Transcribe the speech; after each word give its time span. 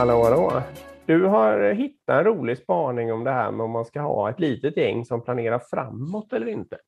Hallå, 0.00 0.24
hallå. 0.24 0.62
Du 1.06 1.24
har 1.24 1.72
hittat 1.72 2.18
en 2.18 2.24
rolig 2.24 2.58
spaning 2.58 3.12
om 3.12 3.24
det 3.24 3.30
här 3.30 3.50
med 3.50 3.64
om 3.64 3.70
man 3.70 3.84
ska 3.84 4.00
ha 4.00 4.30
ett 4.30 4.40
litet 4.40 4.76
gäng 4.76 5.04
som 5.04 5.24
planerar 5.24 5.62
framåt 5.70 6.32
eller 6.32 6.46
inte. 6.46 6.78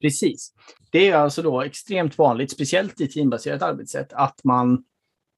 Precis. 0.00 0.52
Det 0.92 1.08
är 1.08 1.16
alltså 1.16 1.42
då 1.42 1.62
extremt 1.62 2.18
vanligt, 2.18 2.52
speciellt 2.52 3.00
i 3.00 3.08
teambaserat 3.08 3.62
arbetssätt, 3.62 4.12
att 4.12 4.44
man 4.44 4.84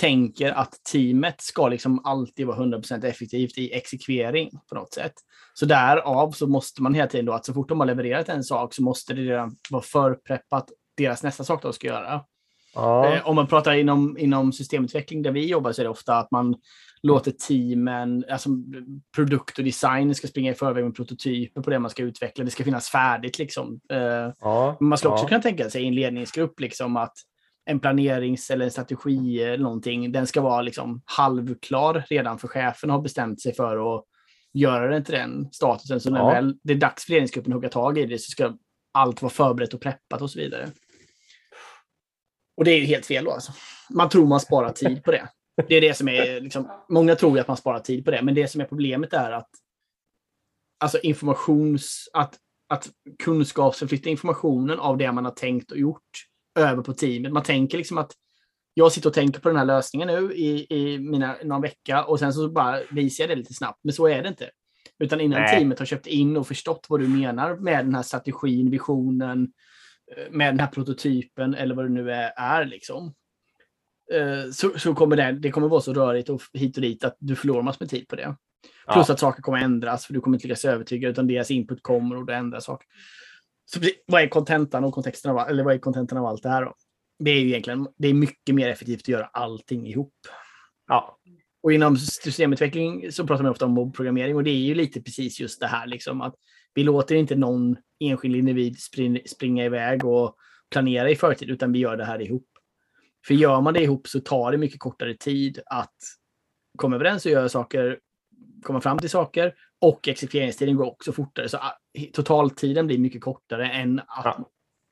tänker 0.00 0.52
att 0.52 0.72
teamet 0.92 1.40
ska 1.40 1.68
liksom 1.68 2.04
alltid 2.04 2.46
vara 2.46 2.56
100% 2.56 3.06
effektivt 3.06 3.58
i 3.58 3.72
exekvering 3.72 4.50
på 4.68 4.74
något 4.74 4.94
sätt. 4.94 5.14
Så 5.54 5.66
därav 5.66 6.30
så 6.30 6.46
måste 6.46 6.82
man 6.82 6.94
hela 6.94 7.08
tiden 7.08 7.26
då 7.26 7.32
att 7.32 7.46
så 7.46 7.54
fort 7.54 7.68
de 7.68 7.80
har 7.80 7.86
levererat 7.86 8.28
en 8.28 8.44
sak 8.44 8.74
så 8.74 8.82
måste 8.82 9.14
det 9.14 9.22
redan 9.22 9.56
vara 9.70 9.82
förpreppat 9.82 10.70
deras 10.96 11.22
nästa 11.22 11.44
sak 11.44 11.62
de 11.62 11.72
ska 11.72 11.86
göra. 11.86 12.24
Ja. 12.76 13.14
Eh, 13.14 13.28
om 13.28 13.36
man 13.36 13.46
pratar 13.46 13.74
inom, 13.74 14.18
inom 14.18 14.52
systemutveckling 14.52 15.22
där 15.22 15.30
vi 15.30 15.46
jobbar 15.46 15.72
så 15.72 15.82
är 15.82 15.84
det 15.84 15.90
ofta 15.90 16.18
att 16.18 16.30
man 16.30 16.54
låter 17.02 17.30
teamen, 17.30 18.24
alltså 18.30 18.48
produkt 19.14 19.58
och 19.58 19.64
design 19.64 20.14
ska 20.14 20.26
springa 20.26 20.50
i 20.50 20.54
förväg 20.54 20.84
med 20.84 20.94
prototyper 20.96 21.62
på 21.62 21.70
det 21.70 21.78
man 21.78 21.90
ska 21.90 22.02
utveckla. 22.02 22.44
Det 22.44 22.50
ska 22.50 22.64
finnas 22.64 22.88
färdigt 22.88 23.38
liksom. 23.38 23.80
Eh, 23.92 24.32
Ja. 24.40 24.76
man 24.80 24.98
ska 24.98 25.08
också 25.08 25.24
ja. 25.24 25.28
kunna 25.28 25.42
tänka 25.42 25.70
sig 25.70 25.82
i 25.82 25.86
en 25.86 25.94
ledningsgrupp 25.94 26.60
liksom 26.60 26.96
att 26.96 27.14
en 27.66 27.80
planerings 27.80 28.50
eller 28.50 28.64
en 28.64 28.70
strategi 28.70 29.42
eller 29.42 29.64
någonting, 29.64 30.12
den 30.12 30.26
ska 30.26 30.40
vara 30.40 30.62
liksom 30.62 31.02
halvklar 31.04 32.04
redan 32.10 32.38
för 32.38 32.48
chefen 32.48 32.90
har 32.90 33.00
bestämt 33.00 33.40
sig 33.40 33.54
för 33.54 33.96
att 33.96 34.04
göra 34.54 34.88
den 34.88 35.04
till 35.04 35.14
den 35.14 35.48
statusen. 35.52 36.00
Så 36.00 36.10
när 36.10 36.32
väl 36.32 36.56
det 36.62 36.72
är 36.72 36.76
dags 36.76 37.04
för 37.04 37.12
ledningsgruppen 37.12 37.52
att 37.52 37.56
hugga 37.56 37.68
tag 37.68 37.98
i 37.98 38.06
det 38.06 38.18
så 38.18 38.30
ska 38.30 38.52
allt 38.92 39.22
vara 39.22 39.30
förberett 39.30 39.74
och 39.74 39.80
preppat 39.80 40.22
och 40.22 40.30
så 40.30 40.38
vidare. 40.38 40.68
Och 42.56 42.64
det 42.64 42.70
är 42.70 42.78
ju 42.78 42.84
helt 42.84 43.06
fel 43.06 43.24
då 43.24 43.30
alltså. 43.30 43.52
Man 43.90 44.08
tror 44.08 44.26
man 44.26 44.40
sparar 44.40 44.72
tid 44.72 45.04
på 45.04 45.10
det. 45.10 45.28
Det 45.68 45.74
är 45.74 45.80
det 45.80 45.94
som 45.94 46.08
är 46.08 46.40
liksom, 46.40 46.70
många 46.88 47.14
tror 47.14 47.34
ju 47.36 47.40
att 47.40 47.48
man 47.48 47.56
sparar 47.56 47.80
tid 47.80 48.04
på 48.04 48.10
det, 48.10 48.22
men 48.22 48.34
det 48.34 48.48
som 48.48 48.60
är 48.60 48.64
problemet 48.64 49.12
är 49.12 49.30
att 49.30 49.50
alltså 50.80 50.98
informations, 50.98 52.08
att, 52.12 52.38
att 52.68 52.88
kunskapsförflytta 53.18 54.10
informationen 54.10 54.78
av 54.78 54.96
det 54.96 55.12
man 55.12 55.24
har 55.24 55.32
tänkt 55.32 55.70
och 55.70 55.78
gjort 55.78 56.10
över 56.58 56.82
på 56.82 56.92
teamet. 56.92 57.32
Man 57.32 57.42
tänker 57.42 57.78
liksom 57.78 57.98
att 57.98 58.12
jag 58.74 58.92
sitter 58.92 59.08
och 59.08 59.14
tänker 59.14 59.40
på 59.40 59.48
den 59.48 59.58
här 59.58 59.64
lösningen 59.64 60.08
nu 60.08 60.34
i, 60.34 60.66
i 60.70 60.98
mina, 60.98 61.36
någon 61.44 61.62
vecka 61.62 62.04
och 62.04 62.18
sen 62.18 62.32
så 62.32 62.48
bara 62.48 62.80
visar 62.90 63.24
jag 63.24 63.30
det 63.30 63.36
lite 63.36 63.54
snabbt. 63.54 63.80
Men 63.82 63.92
så 63.92 64.08
är 64.08 64.22
det 64.22 64.28
inte. 64.28 64.50
Utan 64.98 65.20
innan 65.20 65.40
Nej. 65.40 65.58
teamet 65.58 65.78
har 65.78 65.86
köpt 65.86 66.06
in 66.06 66.36
och 66.36 66.46
förstått 66.46 66.86
vad 66.88 67.00
du 67.00 67.08
menar 67.08 67.56
med 67.56 67.84
den 67.84 67.94
här 67.94 68.02
strategin, 68.02 68.70
visionen, 68.70 69.52
med 70.30 70.54
den 70.54 70.60
här 70.60 70.66
prototypen 70.66 71.54
eller 71.54 71.74
vad 71.74 71.84
det 71.84 71.88
nu 71.92 72.12
är, 72.12 72.32
är 72.36 72.64
liksom. 72.64 73.14
Eh, 74.12 74.50
Så, 74.52 74.78
så 74.78 74.94
kommer 74.94 75.16
det, 75.16 75.32
det 75.32 75.50
kommer 75.50 75.68
vara 75.68 75.80
så 75.80 75.94
rörigt 75.94 76.28
och 76.28 76.42
hit 76.52 76.76
och 76.76 76.82
dit 76.82 77.04
att 77.04 77.16
du 77.18 77.36
förlorar 77.36 77.62
massor 77.62 77.84
med 77.84 77.90
tid 77.90 78.08
på 78.08 78.16
det. 78.16 78.36
Plus 78.92 79.08
Ja. 79.08 79.12
att 79.14 79.20
saker 79.20 79.42
kommer 79.42 79.58
ändras 79.58 80.06
för 80.06 80.14
du 80.14 80.20
kommer 80.20 80.36
inte 80.36 80.48
lyckas 80.48 80.64
övertyga 80.64 81.08
utan 81.08 81.26
deras 81.26 81.50
input 81.50 81.82
kommer 81.82 82.16
och 82.16 82.26
du 82.26 82.34
ändrar 82.34 82.60
saker. 82.60 82.88
Så 83.64 83.80
vad 84.06 84.22
är 84.22 84.28
kontentan 84.28 84.84
och 84.84 84.94
kontexten 84.94 85.30
av, 85.30 85.48
eller 85.48 85.64
vad 85.64 85.74
är 85.74 85.78
kontentan 85.78 86.18
av 86.18 86.26
allt 86.26 86.42
det 86.42 86.48
här 86.48 86.64
då? 86.64 86.74
Det 87.18 87.30
är 87.30 87.40
ju 87.40 87.48
egentligen, 87.48 87.88
det 87.98 88.08
är 88.08 88.14
mycket 88.14 88.54
mer 88.54 88.68
effektivt 88.68 89.00
att 89.00 89.08
göra 89.08 89.26
allting 89.26 89.86
ihop. 89.86 90.14
Ja. 90.86 91.18
Och 91.62 91.72
inom 91.72 91.96
systemutveckling 91.96 93.12
så 93.12 93.26
pratar 93.26 93.42
man 93.42 93.52
ofta 93.52 93.64
om 93.64 93.70
mobbprogrammering 93.70 94.36
och 94.36 94.44
det 94.44 94.50
är 94.50 94.54
ju 94.54 94.74
lite 94.74 95.02
precis 95.02 95.40
just 95.40 95.60
det 95.60 95.66
här 95.66 95.86
liksom 95.86 96.20
att 96.20 96.34
vi 96.74 96.82
låter 96.82 97.14
inte 97.14 97.36
någon 97.36 97.76
enskild 98.00 98.36
individ 98.36 98.78
spring, 98.78 99.20
springa 99.26 99.64
iväg 99.64 100.04
och 100.04 100.36
planera 100.70 101.10
i 101.10 101.16
förtid 101.16 101.50
utan 101.50 101.72
vi 101.72 101.78
gör 101.78 101.96
det 101.96 102.04
här 102.04 102.22
ihop. 102.22 102.48
För 103.26 103.34
gör 103.34 103.60
man 103.60 103.74
det 103.74 103.82
ihop 103.82 104.08
så 104.08 104.20
tar 104.20 104.52
det 104.52 104.58
mycket 104.58 104.80
kortare 104.80 105.14
tid 105.14 105.60
att 105.66 105.94
komma 106.78 106.96
överens 106.96 107.26
och 107.26 107.32
göra 107.32 107.48
saker, 107.48 107.98
komma 108.62 108.80
fram 108.80 108.98
till 108.98 109.10
saker 109.10 109.54
och 109.80 110.08
exekveringstiden 110.08 110.76
går 110.76 110.86
också 110.86 111.12
fortare. 111.12 111.48
Så 111.48 111.56
ah, 111.56 111.78
totaltiden 112.12 112.86
blir 112.86 112.98
mycket 112.98 113.20
kortare 113.22 113.68
än, 113.70 113.98
att, 113.98 114.24
Ja. 114.24 114.50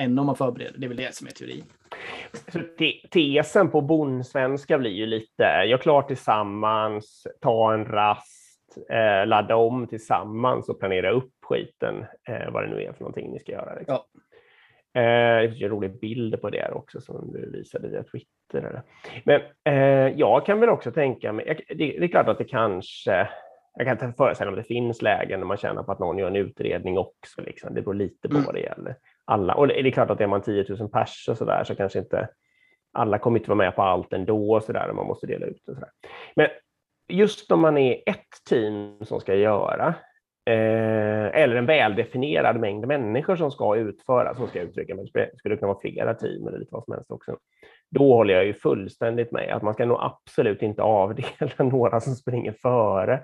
än 0.00 0.18
om 0.18 0.26
man 0.26 0.36
förbereder. 0.36 0.78
Det 0.78 0.86
är 0.86 0.88
väl 0.88 0.96
det 0.96 1.14
som 1.14 1.26
är 1.26 1.30
teorin. 1.30 1.64
Så 2.52 2.58
te- 2.78 3.08
tesen 3.10 3.70
på 3.70 3.80
bondsvenska 3.80 4.78
blir 4.78 4.90
ju 4.90 5.06
lite, 5.06 5.42
gör 5.66 5.78
klart 5.78 6.08
tillsammans, 6.08 7.26
ta 7.40 7.74
en 7.74 7.84
rast, 7.84 8.76
eh, 8.90 9.26
ladda 9.26 9.56
om 9.56 9.86
tillsammans 9.86 10.68
och 10.68 10.78
planera 10.80 11.10
upp 11.10 11.32
skiten, 11.48 12.04
eh, 12.28 12.50
vad 12.50 12.62
det 12.62 12.70
nu 12.70 12.82
är 12.82 12.92
för 12.92 13.00
någonting 13.00 13.32
ni 13.32 13.38
ska 13.38 13.52
göra. 13.52 13.74
Liksom. 13.74 13.98
Ja. 14.12 14.20
Eh, 15.00 15.42
det 15.42 15.48
finns 15.48 15.62
en 15.62 15.68
rolig 15.68 16.00
bild 16.00 16.40
på 16.40 16.50
det 16.50 16.70
också 16.72 17.00
som 17.00 17.32
du 17.32 17.50
visade 17.50 17.88
via 17.88 18.02
Twitter. 18.02 18.28
Eller. 18.68 18.82
Men 19.24 19.40
eh, 19.64 20.18
jag 20.18 20.46
kan 20.46 20.60
väl 20.60 20.68
också 20.68 20.92
tänka 20.92 21.32
mig, 21.32 21.64
det, 21.68 21.74
det 21.74 22.04
är 22.04 22.08
klart 22.08 22.28
att 22.28 22.38
det 22.38 22.44
kanske, 22.44 23.28
jag 23.74 23.86
kan 23.86 23.92
inte 23.92 24.12
föreställa 24.16 24.50
mig 24.50 24.60
att 24.60 24.64
det 24.64 24.74
finns 24.74 25.02
lägen 25.02 25.40
när 25.40 25.46
man 25.46 25.56
känner 25.56 25.82
på 25.82 25.92
att 25.92 25.98
någon 25.98 26.18
gör 26.18 26.26
en 26.26 26.36
utredning 26.36 26.98
också. 26.98 27.42
Liksom. 27.42 27.74
Det 27.74 27.82
beror 27.82 27.94
lite 27.94 28.28
på 28.28 28.34
Mm. 28.34 28.46
vad 28.46 28.54
det 28.54 28.60
gäller. 28.60 28.96
Alla, 29.24 29.54
och 29.54 29.68
det 29.68 29.80
är 29.80 29.90
klart 29.90 30.10
att 30.10 30.20
är 30.20 30.26
man 30.26 30.42
10 30.42 30.64
000 30.68 30.88
pers 30.88 31.28
och 31.28 31.38
så 31.38 31.44
där 31.44 31.64
så 31.64 31.74
kanske 31.74 31.98
inte 31.98 32.28
alla 32.92 33.18
kommer 33.18 33.38
inte 33.38 33.50
vara 33.50 33.56
med 33.56 33.76
på 33.76 33.82
allt 33.82 34.12
ändå 34.12 34.52
och 34.54 34.62
så 34.62 34.72
där, 34.72 34.88
och 34.88 34.96
man 34.96 35.06
måste 35.06 35.26
dela 35.26 35.46
ut 35.46 35.68
och 35.68 35.74
så 35.74 35.80
där. 35.80 35.90
Men 36.36 36.48
just 37.08 37.52
om 37.52 37.60
man 37.60 37.78
är 37.78 38.02
ett 38.06 38.44
team 38.48 39.04
som 39.04 39.20
ska 39.20 39.34
göra 39.34 39.94
Eh, 40.50 41.42
eller 41.42 41.56
en 41.56 41.66
väldefinierad 41.66 42.60
mängd 42.60 42.86
människor 42.86 43.36
som 43.36 43.50
ska 43.50 43.76
utföra, 43.76 44.34
som 44.34 44.46
ska 44.46 44.60
uttrycka, 44.60 44.94
men 44.94 45.06
det 45.12 45.30
skulle 45.38 45.56
kunna 45.56 45.72
vara 45.72 45.80
flera 45.80 46.14
team 46.14 46.48
eller 46.48 46.58
lite 46.58 46.74
vad 46.74 46.84
som 46.84 46.94
helst 46.94 47.10
också. 47.10 47.36
Då 47.90 48.14
håller 48.14 48.34
jag 48.34 48.44
ju 48.44 48.54
fullständigt 48.54 49.32
med 49.32 49.54
att 49.54 49.62
man 49.62 49.74
ska 49.74 49.86
nog 49.86 49.98
absolut 50.00 50.62
inte 50.62 50.82
avdela 50.82 51.30
några 51.58 52.00
som 52.00 52.14
springer 52.14 52.52
före. 52.52 53.22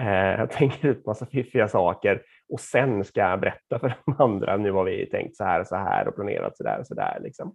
Eh, 0.00 0.46
tänker 0.48 0.88
ut 0.88 1.06
massa 1.06 1.26
fiffiga 1.26 1.68
saker 1.68 2.22
och 2.52 2.60
sen 2.60 3.04
ska 3.04 3.20
jag 3.20 3.40
berätta 3.40 3.78
för 3.78 3.94
de 4.04 4.22
andra, 4.22 4.56
nu 4.56 4.72
har 4.72 4.84
vi 4.84 5.06
tänkt 5.06 5.36
så 5.36 5.44
här 5.44 5.60
och 5.60 5.66
så 5.66 5.76
här 5.76 6.08
och 6.08 6.14
planerat 6.14 6.56
så 6.56 6.64
där 6.64 6.78
och 6.80 6.86
så 6.86 6.94
där. 6.94 7.18
Liksom. 7.22 7.54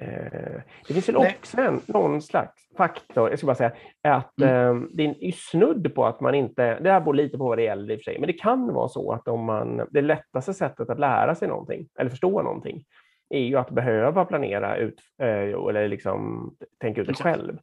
Eh, 0.00 0.60
det 0.88 0.94
finns 0.94 1.08
väl 1.08 1.16
Nej. 1.18 1.36
också 1.38 1.60
en, 1.60 1.80
någon 1.86 2.22
slags 2.22 2.76
faktor, 2.76 3.30
jag 3.30 3.38
ska 3.38 3.46
bara 3.46 3.54
säga, 3.54 3.72
att 4.02 4.40
eh, 4.40 4.74
det 4.92 5.04
är 5.04 5.32
snudd 5.32 5.94
på 5.94 6.06
att 6.06 6.20
man 6.20 6.34
inte, 6.34 6.80
det 6.80 6.90
här 6.90 7.00
beror 7.00 7.14
lite 7.14 7.38
på 7.38 7.44
vad 7.48 7.58
det 7.58 7.62
gäller 7.62 7.94
i 7.94 7.96
och 7.96 8.00
för 8.00 8.04
sig, 8.04 8.18
men 8.18 8.26
det 8.26 8.32
kan 8.32 8.74
vara 8.74 8.88
så 8.88 9.12
att 9.12 9.28
om 9.28 9.44
man, 9.44 9.86
det 9.90 10.02
lättaste 10.02 10.54
sättet 10.54 10.90
att 10.90 10.98
lära 10.98 11.34
sig 11.34 11.48
någonting, 11.48 11.88
eller 11.98 12.10
förstå 12.10 12.42
någonting, 12.42 12.84
är 13.30 13.40
ju 13.40 13.56
att 13.56 13.70
behöva 13.70 14.24
planera 14.24 14.76
ut, 14.76 15.00
eh, 15.22 15.68
eller 15.68 15.88
liksom 15.88 16.50
tänka 16.80 17.00
ut 17.00 17.08
det 17.08 17.14
själv. 17.14 17.58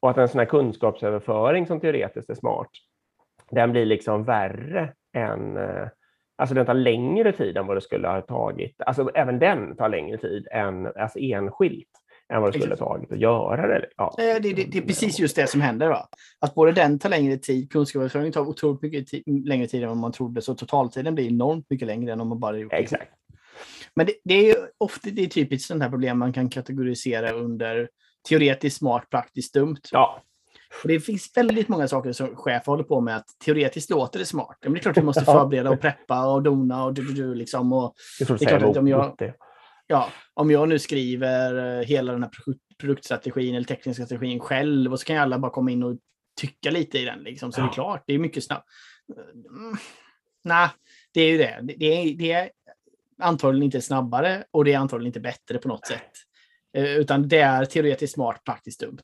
Och 0.00 0.10
att 0.10 0.18
en 0.18 0.28
sån 0.28 0.38
här 0.38 0.46
kunskapsöverföring 0.46 1.66
som 1.66 1.80
teoretiskt 1.80 2.30
är 2.30 2.34
smart, 2.34 2.70
den 3.50 3.72
blir 3.72 3.84
liksom 3.84 4.24
värre 4.24 4.92
än 5.16 5.58
Alltså 6.36 6.54
den 6.54 6.66
tar 6.66 6.74
längre 6.74 7.32
tid 7.32 7.56
än 7.56 7.66
vad 7.66 7.76
det 7.76 7.80
skulle 7.80 8.08
ha 8.08 8.20
tagit. 8.20 8.82
Alltså 8.86 9.10
även 9.14 9.38
den 9.38 9.76
tar 9.76 9.88
längre 9.88 10.18
tid 10.18 10.46
än 10.52 10.86
alltså 10.86 11.18
enskilt 11.18 11.88
än 12.28 12.42
vad 12.42 12.52
det 12.52 12.58
skulle 12.58 12.74
ha 12.74 12.86
tagit 12.86 13.12
att 13.12 13.18
göra 13.18 13.66
det. 13.66 13.86
Ja. 13.96 14.14
Det, 14.16 14.38
det, 14.38 14.52
det 14.52 14.78
är 14.78 14.82
precis 14.82 15.18
just 15.18 15.36
det 15.36 15.46
som 15.46 15.60
händer. 15.60 15.88
Va? 15.88 16.08
Att 16.40 16.54
både 16.54 16.72
den 16.72 16.98
tar 16.98 17.08
längre 17.08 17.36
tid, 17.36 17.72
kunskapsöverföring 17.72 18.32
tar 18.32 18.40
otroligt 18.40 18.82
mycket 18.82 19.26
längre 19.26 19.66
tid 19.66 19.82
än 19.82 19.88
vad 19.88 19.98
man 19.98 20.12
trodde, 20.12 20.42
så 20.42 20.54
totaltiden 20.54 21.14
blir 21.14 21.28
enormt 21.28 21.70
mycket 21.70 21.86
längre 21.86 22.12
än 22.12 22.20
om 22.20 22.28
man 22.28 22.40
bara 22.40 22.58
gjort 22.58 22.70
det. 22.70 22.76
Exakt. 22.76 23.12
Men 23.94 24.06
det, 24.06 24.12
det 24.24 24.50
är 24.50 24.56
ofta 24.78 25.10
det 25.10 25.22
är 25.22 25.26
typiskt 25.26 25.68
sådana 25.68 25.84
här 25.84 25.90
problem 25.90 26.18
man 26.18 26.32
kan 26.32 26.48
kategorisera 26.48 27.30
under 27.30 27.88
teoretiskt 28.28 28.78
smart, 28.78 29.10
praktiskt 29.10 29.54
dumt. 29.54 29.80
Ja, 29.92 30.22
Och 30.82 30.88
det 30.88 31.00
finns 31.00 31.30
väldigt 31.36 31.68
många 31.68 31.88
saker 31.88 32.12
som 32.12 32.36
chefer 32.36 32.72
håller 32.72 32.84
på 32.84 33.00
med 33.00 33.16
att 33.16 33.26
teoretiskt 33.44 33.90
låter 33.90 34.18
det 34.18 34.24
smart. 34.26 34.58
Men 34.62 34.72
det 34.72 34.78
är 34.78 34.82
klart 34.82 34.96
vi 34.96 35.02
måste 35.02 35.22
Ja. 35.26 35.32
förbereda 35.32 35.70
och 35.70 35.80
preppa 35.80 36.26
och 36.26 36.42
dona 36.42 36.84
och 36.84 36.94
du, 36.94 37.02
du, 37.04 37.12
du 37.14 37.34
liksom. 37.34 37.72
Och, 37.72 37.94
Det 38.18 38.30
är 38.30 38.36
klart 38.46 38.62
att 38.62 38.76
om 38.76 38.88
jag- 38.88 39.34
ja, 39.86 40.10
om 40.34 40.50
jag 40.50 40.68
nu 40.68 40.78
skriver 40.78 41.78
eh, 41.80 41.86
hela 41.86 42.12
den 42.12 42.22
här 42.22 42.30
produkt- 42.30 42.78
produktstrategin 42.80 43.54
eller 43.54 43.66
tekniska 43.66 44.06
strategin 44.06 44.40
själv 44.40 44.92
och 44.92 45.00
så 45.00 45.06
kan 45.06 45.16
alla 45.18 45.38
bara 45.38 45.52
komma 45.52 45.70
in 45.70 45.82
och 45.82 45.96
tycka 46.40 46.70
lite 46.70 46.98
i 46.98 47.04
den. 47.04 47.18
Liksom. 47.18 47.52
Så 47.52 47.60
det 47.60 47.64
är 47.64 47.68
Ja. 47.68 47.72
klart, 47.72 48.04
det 48.06 48.14
är 48.14 48.18
mycket 48.18 48.44
snabbt. 48.44 48.66
Mm, 49.56 49.76
Nej, 50.44 50.68
det 51.14 51.20
är 51.20 51.30
ju 51.30 51.38
det. 51.38 51.58
Det, 51.62 51.74
det, 51.76 51.86
är, 51.86 52.14
det 52.18 52.32
är 52.32 52.50
antagligen 53.22 53.62
inte 53.64 53.80
snabbare 53.80 54.44
och 54.50 54.64
det 54.64 54.72
är 54.72 54.78
antagligen 54.78 55.06
inte 55.06 55.20
bättre 55.20 55.58
på 55.58 55.68
något 55.68 55.86
sätt. 55.86 56.10
Eh, 56.76 56.84
Utan 56.96 57.28
det 57.28 57.38
är 57.38 57.64
teoretiskt 57.64 58.14
smart, 58.14 58.44
praktiskt 58.44 58.80
dumt. 58.80 58.98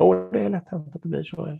Jo, 0.00 0.28
det 0.32 0.40
är 0.40 0.48
lätt 0.48 0.68
hänt 0.70 0.96
att 0.96 1.02
det 1.02 1.08
blir 1.08 1.22
så. 1.22 1.58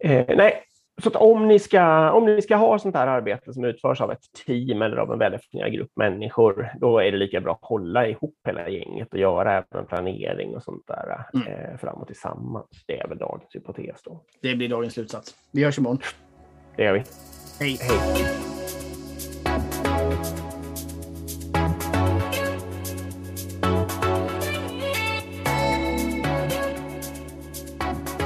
Eh, 0.00 0.24
nej, 0.36 0.62
så 1.02 1.08
att 1.08 1.16
om 1.16 1.48
ni, 1.48 1.58
ska, 1.58 2.10
om 2.12 2.24
ni 2.24 2.42
ska 2.42 2.56
ha 2.56 2.78
sånt 2.78 2.94
här 2.96 3.06
arbete 3.06 3.52
som 3.52 3.64
utförs 3.64 4.00
av 4.00 4.12
ett 4.12 4.22
team 4.46 4.82
eller 4.82 4.96
av 4.96 5.12
en 5.12 5.18
väldefinierad 5.18 5.72
grupp 5.72 5.90
människor, 5.96 6.68
då 6.80 6.98
är 6.98 7.12
det 7.12 7.18
lika 7.18 7.40
bra 7.40 7.52
att 7.52 7.58
hålla 7.68 8.06
ihop 8.08 8.34
hela 8.46 8.68
gänget 8.68 9.12
och 9.12 9.18
göra 9.18 9.52
även 9.72 9.86
planering 9.86 10.56
och 10.56 10.62
sånt 10.62 10.86
där 10.86 11.26
Mm. 11.34 11.46
eh, 11.48 11.76
framåt 11.78 12.06
tillsammans. 12.06 12.66
Det 12.86 13.00
är 13.00 13.08
väl 13.08 13.18
dagens 13.18 13.54
hypotes 13.54 14.02
då. 14.02 14.20
Det 14.42 14.54
blir 14.54 14.68
dagens 14.68 14.94
slutsats. 14.94 15.34
Vi 15.52 15.64
hörs 15.64 15.78
imorgon. 15.78 15.98
Det 16.76 16.82
gör 16.84 16.92
vi. 16.92 17.02
Hej! 17.60 17.78
Hej! 17.80 18.51
Bye. 27.92 28.21